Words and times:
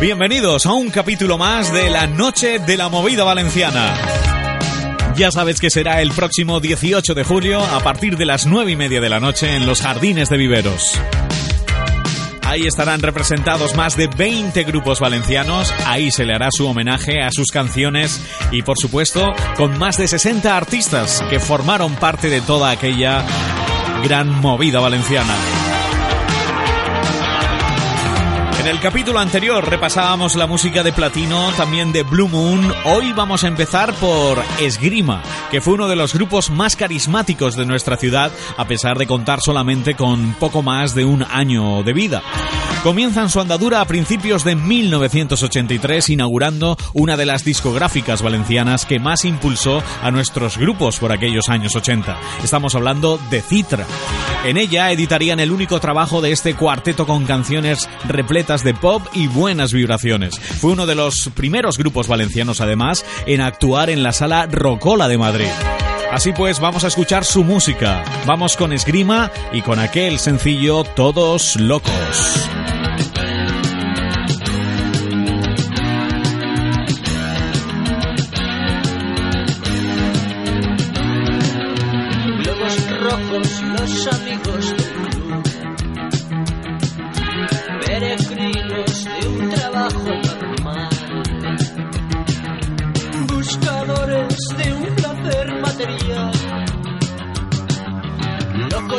Bienvenidos 0.00 0.64
a 0.64 0.72
un 0.72 0.88
capítulo 0.88 1.36
más 1.36 1.70
de 1.74 1.90
la 1.90 2.06
Noche 2.06 2.58
de 2.58 2.78
la 2.78 2.88
Movida 2.88 3.22
Valenciana. 3.22 3.94
Ya 5.14 5.30
sabes 5.30 5.60
que 5.60 5.68
será 5.68 6.00
el 6.00 6.10
próximo 6.12 6.58
18 6.58 7.12
de 7.12 7.22
julio 7.22 7.62
a 7.62 7.80
partir 7.80 8.16
de 8.16 8.24
las 8.24 8.46
9 8.46 8.72
y 8.72 8.76
media 8.76 9.02
de 9.02 9.10
la 9.10 9.20
noche 9.20 9.54
en 9.54 9.66
los 9.66 9.82
Jardines 9.82 10.30
de 10.30 10.38
Viveros. 10.38 10.98
Ahí 12.44 12.66
estarán 12.66 13.02
representados 13.02 13.76
más 13.76 13.94
de 13.94 14.06
20 14.06 14.64
grupos 14.64 15.00
valencianos, 15.00 15.70
ahí 15.84 16.10
se 16.10 16.24
le 16.24 16.34
hará 16.34 16.48
su 16.50 16.66
homenaje 16.66 17.20
a 17.20 17.30
sus 17.30 17.48
canciones 17.48 18.22
y 18.50 18.62
por 18.62 18.78
supuesto 18.78 19.34
con 19.58 19.78
más 19.78 19.98
de 19.98 20.08
60 20.08 20.56
artistas 20.56 21.22
que 21.28 21.40
formaron 21.40 21.94
parte 21.96 22.30
de 22.30 22.40
toda 22.40 22.70
aquella 22.70 23.22
gran 24.02 24.30
movida 24.40 24.80
valenciana. 24.80 25.36
En 28.60 28.66
el 28.66 28.78
capítulo 28.78 29.18
anterior 29.18 29.66
repasábamos 29.66 30.36
la 30.36 30.46
música 30.46 30.82
de 30.82 30.92
Platino, 30.92 31.50
también 31.52 31.92
de 31.92 32.02
Blue 32.02 32.28
Moon. 32.28 32.70
Hoy 32.84 33.14
vamos 33.14 33.42
a 33.42 33.48
empezar 33.48 33.94
por 33.94 34.38
Esgrima, 34.60 35.22
que 35.50 35.62
fue 35.62 35.72
uno 35.72 35.88
de 35.88 35.96
los 35.96 36.12
grupos 36.12 36.50
más 36.50 36.76
carismáticos 36.76 37.56
de 37.56 37.64
nuestra 37.64 37.96
ciudad, 37.96 38.30
a 38.58 38.66
pesar 38.66 38.98
de 38.98 39.06
contar 39.06 39.40
solamente 39.40 39.94
con 39.94 40.34
poco 40.34 40.62
más 40.62 40.94
de 40.94 41.06
un 41.06 41.22
año 41.22 41.82
de 41.82 41.94
vida. 41.94 42.22
Comienzan 42.82 43.30
su 43.30 43.40
andadura 43.40 43.80
a 43.80 43.86
principios 43.86 44.44
de 44.44 44.56
1983, 44.56 46.10
inaugurando 46.10 46.76
una 46.92 47.16
de 47.16 47.24
las 47.24 47.44
discográficas 47.44 48.20
valencianas 48.20 48.84
que 48.84 48.98
más 48.98 49.24
impulsó 49.24 49.82
a 50.02 50.10
nuestros 50.10 50.58
grupos 50.58 50.98
por 50.98 51.12
aquellos 51.12 51.48
años 51.48 51.74
80. 51.76 52.18
Estamos 52.42 52.74
hablando 52.74 53.18
de 53.30 53.40
Citra. 53.40 53.86
En 54.44 54.56
ella 54.56 54.90
editarían 54.90 55.38
el 55.38 55.52
único 55.52 55.80
trabajo 55.80 56.22
de 56.22 56.32
este 56.32 56.54
cuarteto 56.54 57.06
con 57.06 57.26
canciones 57.26 57.88
repletas 58.08 58.64
de 58.64 58.72
pop 58.72 59.02
y 59.12 59.26
buenas 59.26 59.72
vibraciones. 59.72 60.38
Fue 60.38 60.72
uno 60.72 60.86
de 60.86 60.94
los 60.94 61.30
primeros 61.34 61.76
grupos 61.76 62.08
valencianos, 62.08 62.62
además, 62.62 63.04
en 63.26 63.42
actuar 63.42 63.90
en 63.90 64.02
la 64.02 64.12
sala 64.12 64.46
Rocola 64.50 65.08
de 65.08 65.18
Madrid. 65.18 65.50
Así 66.10 66.32
pues, 66.32 66.58
vamos 66.58 66.84
a 66.84 66.88
escuchar 66.88 67.24
su 67.24 67.44
música. 67.44 68.02
Vamos 68.26 68.56
con 68.56 68.72
Esgrima 68.72 69.30
y 69.52 69.60
con 69.60 69.78
aquel 69.78 70.18
sencillo 70.18 70.84
Todos 70.84 71.56
Locos. 71.56 72.50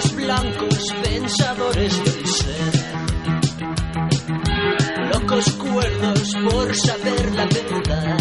ojos 0.00 0.14
blancos, 0.14 0.94
pensadores 1.02 2.04
del 2.04 2.26
ser. 2.26 2.74
Locos 5.12 5.52
cuerdos 5.52 6.34
por 6.50 6.74
saber 6.74 7.34
la 7.34 7.46
verdad. 7.46 8.18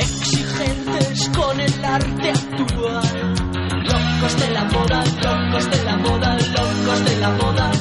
Exigentes 0.00 1.30
con 1.36 1.60
el 1.60 1.84
arte 1.84 2.30
actual. 2.30 3.34
Locos 3.84 4.40
de 4.40 4.50
la 4.50 4.64
moda, 4.64 5.04
locos 5.22 5.70
de 5.70 5.84
la 5.84 5.96
moda, 5.96 6.36
locos 6.36 7.04
de 7.04 7.16
la 7.20 7.30
moda. 7.30 7.75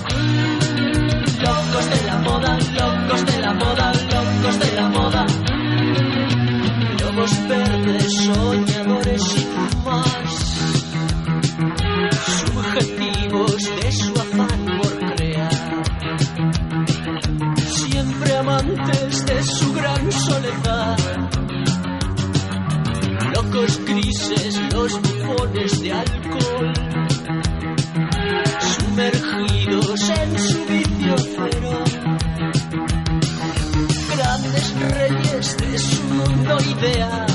flecos 23.56 23.86
grises, 23.86 24.62
los 24.74 25.02
bufones 25.02 25.82
de 25.82 25.94
alcohol, 25.94 26.74
sumergidos 28.60 30.10
en 30.10 30.40
su 30.40 30.66
vicio 30.66 31.16
cero. 31.18 31.84
Grandes 34.16 34.74
reyes 34.80 35.58
de 35.58 35.80
su 35.80 36.04
mundo 36.04 36.58
ideal. 36.60 37.35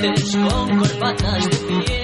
inocentes 0.00 0.36
con 0.36 0.78
corbatas 0.78 1.50
de 1.50 1.56
piel. 1.56 1.99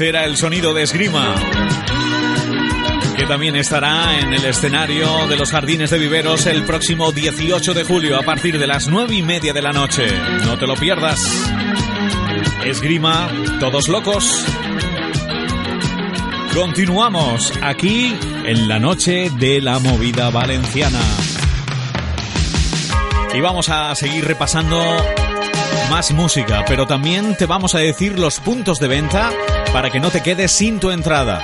Será 0.00 0.24
el 0.24 0.38
sonido 0.38 0.72
de 0.72 0.84
esgrima 0.84 1.34
que 3.18 3.26
también 3.26 3.54
estará 3.54 4.18
en 4.18 4.32
el 4.32 4.42
escenario 4.46 5.26
de 5.26 5.36
los 5.36 5.50
Jardines 5.50 5.90
de 5.90 5.98
Viveros 5.98 6.46
el 6.46 6.64
próximo 6.64 7.12
18 7.12 7.74
de 7.74 7.84
julio 7.84 8.18
a 8.18 8.22
partir 8.22 8.58
de 8.58 8.66
las 8.66 8.88
9 8.88 9.14
y 9.14 9.22
media 9.22 9.52
de 9.52 9.60
la 9.60 9.72
noche. 9.72 10.06
No 10.46 10.56
te 10.56 10.66
lo 10.66 10.74
pierdas. 10.74 11.52
Esgrima, 12.64 13.28
todos 13.60 13.88
locos. 13.88 14.42
Continuamos 16.54 17.52
aquí 17.60 18.16
en 18.46 18.68
la 18.68 18.78
noche 18.78 19.28
de 19.38 19.60
la 19.60 19.80
movida 19.80 20.30
valenciana. 20.30 21.02
Y 23.34 23.40
vamos 23.42 23.68
a 23.68 23.94
seguir 23.94 24.24
repasando 24.24 24.82
más 25.90 26.10
música, 26.12 26.64
pero 26.66 26.86
también 26.86 27.36
te 27.36 27.44
vamos 27.44 27.74
a 27.74 27.80
decir 27.80 28.18
los 28.18 28.40
puntos 28.40 28.78
de 28.78 28.88
venta 28.88 29.30
para 29.72 29.90
que 29.90 30.00
no 30.00 30.10
te 30.10 30.22
quedes 30.22 30.52
sin 30.52 30.80
tu 30.80 30.90
entrada. 30.90 31.42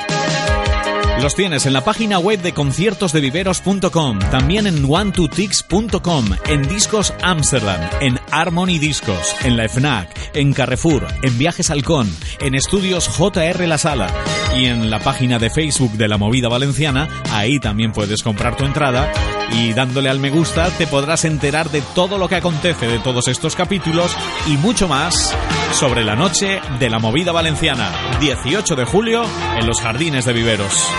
Los 1.23 1.35
tienes 1.35 1.65
en 1.65 1.73
la 1.73 1.83
página 1.83 2.19
web 2.19 2.43
de 2.43 2.53
conciertosdeviveros.com, 2.53 4.19
también 4.31 4.67
en 4.67 4.83
one2tix.com, 4.87 6.27
en 6.47 6.69
Discos 6.69 7.15
Amsterdam, 7.23 7.81
en 8.01 8.16
Harmony 8.31 8.79
Discos, 8.79 9.35
en 9.45 9.57
la 9.57 9.69
FNAC, 9.69 10.09
en 10.35 10.53
Carrefour, 10.53 11.07
en 11.23 11.39
Viajes 11.39 11.71
Halcón, 11.71 12.15
en 12.41 12.55
Estudios 12.55 13.09
JR 13.09 13.67
La 13.67 13.79
Sala 13.79 14.09
y 14.57 14.67
en 14.67 14.91
la 14.91 14.99
página 14.99 15.39
de 15.39 15.51
Facebook 15.51 15.93
de 15.93 16.09
la 16.09 16.19
Movida 16.19 16.49
Valenciana, 16.49 17.09
ahí 17.33 17.59
también 17.59 17.93
puedes 17.93 18.23
comprar 18.23 18.57
tu 18.57 18.65
entrada 18.65 19.13
y 19.53 19.73
dándole 19.73 20.11
al 20.11 20.19
me 20.19 20.31
gusta 20.31 20.71
te 20.71 20.87
podrás 20.87 21.25
enterar 21.25 21.71
de 21.71 21.83
todo 21.95 22.19
lo 22.19 22.29
que 22.29 22.37
acontece 22.37 22.87
de 22.87 22.99
todos 22.99 23.29
estos 23.29 23.55
capítulos 23.55 24.17
y 24.47 24.57
mucho 24.57 24.89
más 24.89 25.35
sobre 25.73 26.05
la 26.05 26.17
noche 26.17 26.61
de 26.79 26.91
la 26.91 26.99
Movida 26.99 27.33
Valenciana, 27.33 27.93
18 28.21 28.77
de 28.77 28.85
julio 28.85 29.25
en 29.59 29.67
los 29.67 29.81
Jardines 29.81 30.25
de 30.25 30.33
Viveros. 30.33 30.91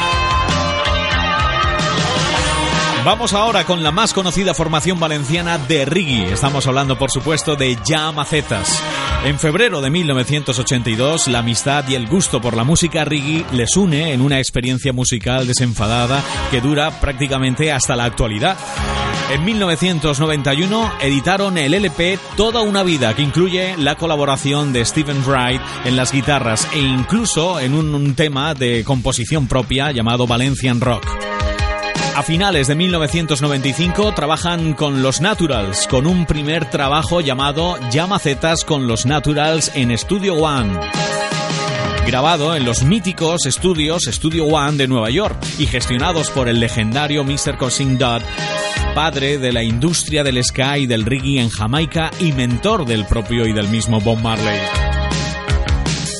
Vamos 3.05 3.33
ahora 3.33 3.63
con 3.63 3.83
la 3.83 3.91
más 3.91 4.13
conocida 4.13 4.53
formación 4.53 4.99
valenciana 4.99 5.57
de 5.57 5.85
reggae. 5.85 6.33
Estamos 6.33 6.67
hablando, 6.67 6.97
por 6.97 7.09
supuesto, 7.09 7.55
de 7.55 7.77
Ya 7.85 8.11
Macetas. 8.11 8.83
En 9.23 9.39
febrero 9.39 9.81
de 9.81 9.89
1982, 9.89 11.27
la 11.29 11.39
amistad 11.39 11.87
y 11.87 11.95
el 11.95 12.07
gusto 12.07 12.41
por 12.41 12.55
la 12.55 12.63
música 12.63 13.05
reggae 13.05 13.45
les 13.53 13.77
une 13.77 14.11
en 14.11 14.21
una 14.21 14.39
experiencia 14.39 14.91
musical 14.91 15.47
desenfadada 15.47 16.21
que 16.51 16.59
dura 16.59 16.99
prácticamente 16.99 17.71
hasta 17.71 17.95
la 17.95 18.05
actualidad. 18.05 18.57
En 19.31 19.43
1991 19.43 20.93
editaron 21.01 21.57
el 21.57 21.73
LP 21.73 22.17
Toda 22.35 22.61
una 22.61 22.83
vida, 22.83 23.13
que 23.13 23.21
incluye 23.21 23.75
la 23.77 23.95
colaboración 23.95 24.71
de 24.73 24.85
Stephen 24.85 25.23
Wright 25.25 25.61
en 25.85 25.95
las 25.97 26.11
guitarras 26.11 26.67
e 26.73 26.79
incluso 26.79 27.59
en 27.59 27.73
un 27.73 28.15
tema 28.15 28.53
de 28.53 28.83
composición 28.83 29.47
propia 29.47 29.91
llamado 29.91 30.27
Valencian 30.27 30.79
Rock. 30.79 31.05
A 32.17 32.23
finales 32.23 32.65
de 32.65 32.73
1995 32.73 34.15
trabajan 34.15 34.73
con 34.73 35.03
los 35.03 35.21
Naturals, 35.21 35.85
con 35.85 36.07
un 36.07 36.25
primer 36.25 36.67
trabajo 36.67 37.21
llamado 37.21 37.77
Llamacetas 37.91 38.65
con 38.65 38.87
los 38.87 39.05
Naturals 39.05 39.71
en 39.75 39.95
Studio 39.95 40.33
One 40.33 40.79
grabado 42.07 42.55
en 42.55 42.65
los 42.65 42.83
míticos 42.83 43.45
estudios 43.45 44.05
Studio 44.05 44.45
One 44.45 44.77
de 44.77 44.87
Nueva 44.87 45.11
York 45.11 45.37
y 45.59 45.67
gestionados 45.67 46.31
por 46.31 46.47
el 46.47 46.59
legendario 46.59 47.23
Mr. 47.23 47.57
Cousin 47.57 47.99
Dodd, 47.99 48.23
padre 48.95 49.37
de 49.37 49.51
la 49.51 49.61
industria 49.61 50.23
del 50.23 50.43
ska 50.43 50.79
y 50.79 50.87
del 50.87 51.05
reggae 51.05 51.39
en 51.39 51.49
Jamaica 51.49 52.09
y 52.19 52.31
mentor 52.31 52.85
del 52.85 53.05
propio 53.05 53.45
y 53.45 53.53
del 53.53 53.67
mismo 53.67 53.99
Bob 53.99 54.21
Marley. 54.21 54.96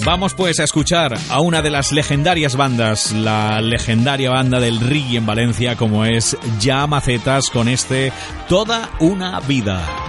Vamos 0.07 0.33
pues 0.36 0.62
a 0.62 0.63
escuchar 0.63 1.18
a 1.30 1.42
una 1.42 1.62
de 1.62 1.69
las 1.69 1.92
legendarias 1.92 2.56
bandas, 2.56 3.12
la 3.12 3.59
legendaria 3.59 4.30
banda 4.30 4.62
del 4.62 4.80
reggae 4.80 5.18
en 5.18 5.25
Valencia 5.25 5.75
como 5.75 6.06
es 6.06 6.38
Ya 6.62 6.88
Macetas 6.88 7.50
con 7.50 7.68
este 7.68 8.13
Toda 8.48 8.89
una 9.01 9.42
vida. 9.42 10.06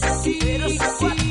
pero 0.00 0.68
sí, 0.68 0.78
sí. 0.98 1.21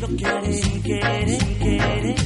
lo 0.00 0.08
que 0.16 0.26
haré 0.26 0.52
sin 0.52 0.82
querer, 0.82 1.38
querer. 1.58 2.16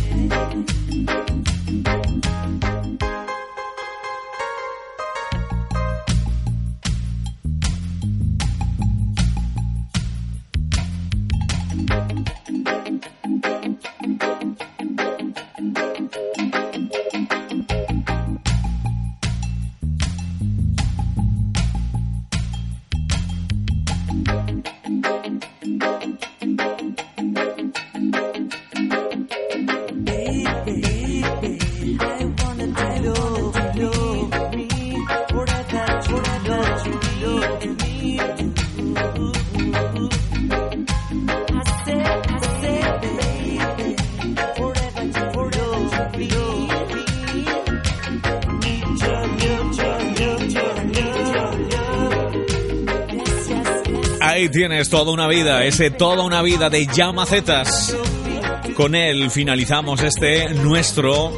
Ahí 54.40 54.48
tienes 54.48 54.88
toda 54.88 55.12
una 55.12 55.28
vida, 55.28 55.64
ese 55.66 55.90
toda 55.90 56.24
una 56.24 56.40
vida 56.40 56.70
de 56.70 56.86
Llamacetas. 56.86 57.94
Con 58.74 58.94
él 58.94 59.30
finalizamos 59.30 60.02
este 60.02 60.54
nuestro 60.54 61.30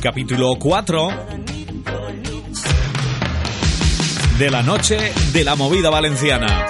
capítulo 0.00 0.56
4 0.58 1.08
de 4.40 4.50
la 4.50 4.64
noche 4.64 5.12
de 5.32 5.44
la 5.44 5.54
movida 5.54 5.88
valenciana. 5.88 6.66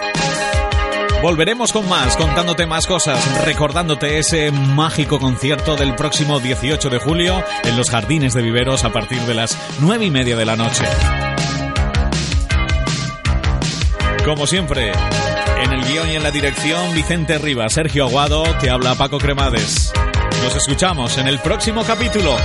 Volveremos 1.23 1.73
con 1.73 1.89
más, 1.89 2.19
contándote 2.19 2.67
más 2.67 2.87
cosas, 2.87 3.47
recordándote 3.47 4.19
ese 4.19 4.53
mágico 4.53 5.19
concierto 5.19 5.77
del 5.77 5.95
próximo 5.95 6.39
18 6.39 6.91
de 6.91 6.99
julio 6.99 7.43
en 7.65 7.79
los 7.79 7.89
Jardines 7.89 8.35
de 8.35 8.43
Viveros 8.43 8.85
a 8.85 8.93
partir 8.93 9.21
de 9.23 9.33
las 9.33 9.57
9 9.81 10.05
y 10.05 10.11
media 10.11 10.37
de 10.37 10.45
la 10.45 10.55
noche. 10.55 10.85
Como 14.25 14.47
siempre, 14.47 14.93
en 15.63 15.73
el 15.73 15.85
guion 15.85 16.09
y 16.09 16.15
en 16.15 16.23
la 16.23 16.31
dirección, 16.31 16.95
Vicente 16.95 17.39
Rivas, 17.39 17.73
Sergio 17.73 18.07
Aguado, 18.07 18.45
te 18.61 18.71
habla 18.71 18.95
Paco 18.95 19.19
Cremades. 19.19 19.93
Nos 20.45 20.55
escuchamos 20.55 21.19
en 21.19 21.27
el 21.27 21.41
próximo 21.41 21.83
capítulo. 21.85 22.37